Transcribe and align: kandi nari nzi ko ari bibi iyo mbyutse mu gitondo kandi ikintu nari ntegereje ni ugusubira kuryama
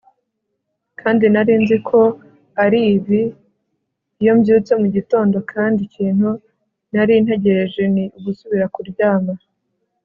kandi 1.01 1.25
nari 1.33 1.53
nzi 1.61 1.77
ko 1.87 1.99
ari 2.63 2.77
bibi 2.85 3.21
iyo 4.21 4.33
mbyutse 4.37 4.71
mu 4.81 4.87
gitondo 4.95 5.37
kandi 5.51 5.79
ikintu 5.87 6.29
nari 6.93 7.13
ntegereje 7.23 7.83
ni 7.93 8.03
ugusubira 8.17 8.65
kuryama 8.75 9.33